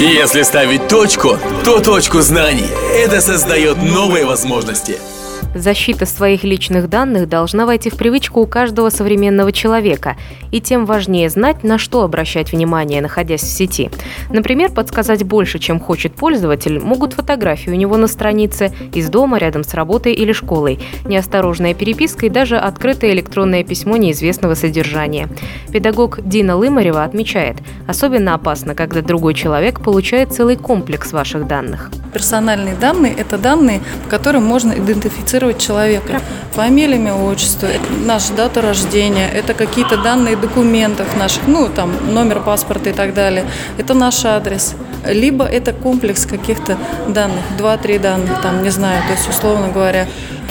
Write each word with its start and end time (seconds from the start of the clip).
И 0.00 0.02
если 0.02 0.42
ставить 0.42 0.88
точку, 0.88 1.38
то 1.64 1.78
точку 1.78 2.20
знаний. 2.20 2.68
Это 2.92 3.20
создает 3.20 3.76
новые 3.76 4.24
возможности. 4.24 4.98
Защита 5.54 6.04
своих 6.04 6.42
личных 6.42 6.88
данных 6.90 7.28
должна 7.28 7.64
войти 7.64 7.88
в 7.88 7.94
привычку 7.94 8.40
у 8.40 8.46
каждого 8.46 8.90
современного 8.90 9.52
человека, 9.52 10.16
и 10.50 10.60
тем 10.60 10.84
важнее 10.84 11.30
знать, 11.30 11.62
на 11.62 11.78
что 11.78 12.02
обращать 12.02 12.52
внимание, 12.52 13.00
находясь 13.00 13.42
в 13.42 13.48
сети. 13.48 13.90
Например, 14.30 14.70
подсказать 14.70 15.22
больше, 15.24 15.58
чем 15.58 15.80
хочет 15.80 16.14
пользователь, 16.14 16.80
могут 16.80 17.14
фотографии 17.14 17.70
у 17.70 17.74
него 17.74 17.96
на 17.96 18.08
странице, 18.08 18.72
из 18.92 19.08
дома, 19.08 19.38
рядом 19.38 19.64
с 19.64 19.74
работой 19.74 20.12
или 20.12 20.32
школой, 20.32 20.80
неосторожная 21.04 21.72
переписка 21.72 22.26
и 22.26 22.30
даже 22.30 22.58
открытое 22.58 23.12
электронное 23.12 23.64
письмо 23.64 23.96
неизвестного 23.96 24.54
содержания. 24.54 25.28
Педагог 25.72 26.20
Дина 26.22 26.56
Лымарева 26.56 27.04
отмечает, 27.04 27.56
особенно 27.86 28.34
опасно, 28.34 28.74
когда 28.74 29.02
другой 29.02 29.34
человек 29.34 29.80
получает 29.80 30.32
целый 30.32 30.56
комплекс 30.56 31.12
ваших 31.12 31.46
данных. 31.46 31.90
Персональные 32.12 32.74
данные– 32.76 33.14
это 33.18 33.38
данные, 33.38 33.80
по 34.04 34.10
которым 34.10 34.44
можно 34.44 34.72
идентифицировать 34.72 35.23
человека. 35.58 36.20
Фамилия, 36.52 36.96
имя, 36.96 37.14
отчество, 37.14 37.68
наша 38.04 38.32
дата 38.34 38.60
рождения, 38.60 39.28
это 39.28 39.54
какие-то 39.54 39.96
данные 39.96 40.36
документов 40.36 41.16
наших, 41.16 41.46
ну, 41.46 41.68
там, 41.68 41.92
номер 42.12 42.40
паспорта 42.40 42.90
и 42.90 42.92
так 42.92 43.14
далее. 43.14 43.44
Это 43.78 43.94
наш 43.94 44.24
адрес. 44.24 44.74
Либо 45.06 45.44
это 45.44 45.72
комплекс 45.72 46.26
каких-то 46.26 46.78
данных, 47.08 47.42
два-три 47.58 47.98
данных, 47.98 48.40
там, 48.42 48.62
не 48.62 48.70
знаю, 48.70 49.02
то 49.06 49.12
есть, 49.12 49.28
условно 49.28 49.68
говоря, 49.68 50.06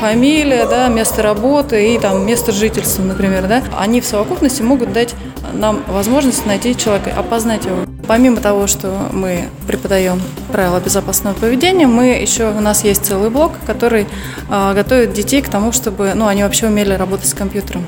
фамилия, 0.00 0.66
да, 0.66 0.88
место 0.88 1.22
работы 1.22 1.94
и 1.94 1.98
там 1.98 2.26
место 2.26 2.52
жительства, 2.52 3.02
например, 3.02 3.46
да, 3.46 3.62
они 3.76 4.00
в 4.00 4.06
совокупности 4.06 4.62
могут 4.62 4.92
дать 4.92 5.14
нам 5.52 5.82
возможность 5.88 6.46
найти 6.46 6.76
человека, 6.76 7.12
опознать 7.16 7.64
его. 7.64 7.78
Помимо 8.06 8.38
того, 8.38 8.66
что 8.66 9.08
мы 9.12 9.48
преподаем 9.66 10.20
правила 10.50 10.80
безопасного 10.80 11.34
поведения, 11.34 11.86
мы 11.86 12.06
еще 12.06 12.50
у 12.50 12.60
нас 12.60 12.84
есть 12.84 13.04
целый 13.04 13.28
блок, 13.28 13.52
который 13.66 14.06
э, 14.48 14.74
готовит 14.74 15.12
детей 15.12 15.42
к 15.42 15.48
тому, 15.48 15.72
чтобы, 15.72 16.12
ну, 16.14 16.26
они 16.26 16.42
вообще 16.42 16.68
умели 16.68 16.94
работать 16.94 17.28
с 17.28 17.34
компьютером. 17.34 17.84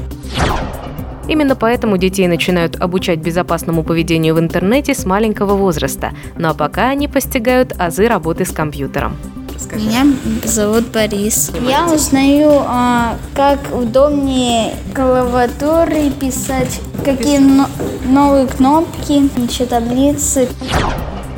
Именно 1.30 1.54
поэтому 1.54 1.96
детей 1.96 2.26
начинают 2.26 2.74
обучать 2.80 3.20
безопасному 3.20 3.84
поведению 3.84 4.34
в 4.34 4.40
интернете 4.40 4.94
с 4.94 5.06
маленького 5.06 5.54
возраста. 5.54 6.10
Ну 6.36 6.48
а 6.48 6.54
пока 6.54 6.88
они 6.88 7.06
постигают 7.06 7.72
азы 7.78 8.08
работы 8.08 8.44
с 8.44 8.50
компьютером. 8.50 9.16
Расскажи. 9.54 9.86
Меня 9.86 10.06
зовут 10.42 10.88
Борис. 10.88 11.52
Я 11.68 11.86
узнаю, 11.86 12.50
а, 12.66 13.16
как 13.32 13.60
удобнее 13.72 14.74
клавиатуры 14.92 16.10
писать, 16.10 16.80
какие 17.04 17.38
но- 17.38 17.68
новые 18.08 18.48
кнопки, 18.48 19.30
еще 19.40 19.66
таблицы. 19.66 20.48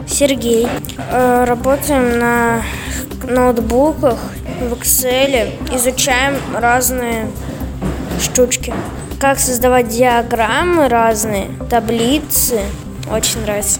Сергей. 0.07 0.69
Э, 1.11 1.45
Работаем 1.45 2.19
на 2.19 2.63
ноутбуках, 3.29 4.19
в 4.59 4.73
Excel, 4.73 5.51
изучаем 5.75 6.37
разные 6.59 7.27
штучки. 8.23 8.73
Как 9.23 9.39
создавать 9.39 9.87
диаграммы 9.87 10.89
разные, 10.89 11.47
таблицы. 11.71 12.63
Очень 13.09 13.43
нравится. 13.43 13.79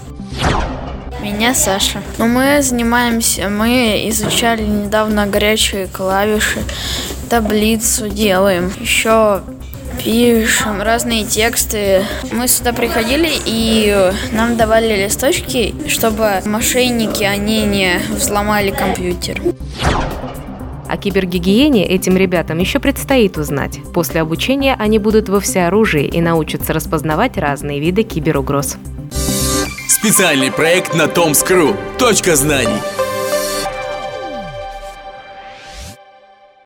Меня 1.21 1.53
Саша. 1.53 2.01
Ну, 2.17 2.29
мы 2.29 2.61
занимаемся, 2.61 3.49
мы 3.49 4.05
изучали 4.07 4.61
недавно 4.63 5.27
горячие 5.27 5.87
клавиши, 5.87 6.63
таблицу 7.29 8.07
делаем. 8.07 8.71
Еще 8.79 9.41
пишем 10.01 10.81
разные 10.81 11.25
тексты. 11.25 12.05
Мы 12.31 12.47
сюда 12.47 12.71
приходили 12.71 13.29
и 13.45 14.13
нам 14.31 14.55
давали 14.55 14.95
листочки, 15.03 15.75
чтобы 15.89 16.41
мошенники, 16.45 17.25
они 17.25 17.63
не 17.63 17.99
взломали 18.11 18.71
компьютер. 18.71 19.41
О 20.87 20.97
кибергигиене 20.97 21.85
этим 21.85 22.17
ребятам 22.17 22.57
еще 22.59 22.79
предстоит 22.79 23.37
узнать. 23.37 23.79
После 23.93 24.21
обучения 24.21 24.75
они 24.77 24.99
будут 24.99 25.29
во 25.29 25.39
всеоружии 25.39 26.05
и 26.05 26.21
научатся 26.21 26.73
распознавать 26.73 27.37
разные 27.37 27.79
виды 27.79 28.03
киберугроз. 28.03 28.77
Специальный 29.87 30.51
проект 30.51 30.95
на 30.95 31.07
Томскру. 31.07 31.75
Точка 31.97 32.35
знаний. 32.35 33.02